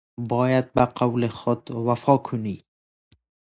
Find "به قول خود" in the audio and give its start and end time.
0.73-1.71